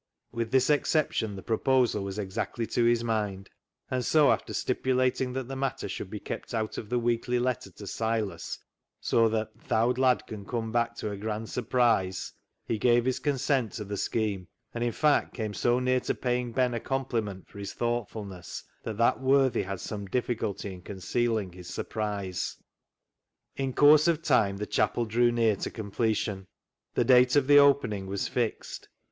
With 0.31 0.49
this 0.49 0.71
exception 0.71 1.35
the 1.35 1.43
proposal 1.43 2.03
was 2.03 2.17
exactly 2.17 2.65
to 2.65 2.85
his 2.85 3.03
mind; 3.03 3.51
and 3.91 4.03
so 4.03 4.31
after 4.31 4.51
stipulating 4.51 5.31
that 5.33 5.47
the 5.47 5.55
matter 5.55 5.87
should 5.87 6.09
be 6.09 6.19
kept 6.19 6.55
out 6.55 6.79
of 6.79 6.89
the 6.89 6.97
weekly 6.97 7.37
letter 7.37 7.69
to 7.73 7.85
Silas, 7.85 8.57
so 8.99 9.29
that" 9.29 9.51
Th' 9.69 9.73
owd 9.73 9.99
lad 9.99 10.25
can 10.25 10.43
come 10.43 10.71
back 10.71 10.95
to 10.95 11.11
a 11.11 11.17
grand 11.17 11.51
surprise," 11.51 12.33
he 12.65 12.79
gave 12.79 13.05
his 13.05 13.19
consent 13.19 13.73
to 13.73 13.83
the 13.83 13.95
scheme, 13.95 14.47
and, 14.73 14.83
in 14.83 14.91
fact, 14.91 15.35
came 15.35 15.53
so 15.53 15.77
near 15.77 15.99
to 15.99 16.15
paying 16.15 16.51
Ben 16.51 16.73
a 16.73 16.79
compliment 16.79 17.47
for 17.47 17.59
his 17.59 17.73
thoughtfulness 17.73 18.63
that 18.81 18.97
that 18.97 19.19
worthy 19.21 19.61
had 19.61 19.79
some 19.81 20.07
diflficulty 20.07 20.71
in 20.71 20.81
concealing 20.81 21.51
his 21.51 21.67
surprise. 21.71 22.57
"THE 23.55 23.61
ZEAL 23.65 23.69
OF 23.69 23.75
THINE 23.75 23.75
HOUSE" 23.75 23.75
359 23.75 23.75
In 23.75 23.75
course 23.75 24.07
of 24.07 24.21
time 24.23 24.57
the 24.57 24.65
chapel 24.65 25.05
drew 25.05 25.31
near 25.31 25.55
to 25.57 25.69
completion. 25.69 26.47
The 26.95 27.05
date 27.05 27.35
of 27.35 27.45
the 27.45 27.59
opening 27.59 28.07
was 28.07 28.27
fixed. 28.27 28.89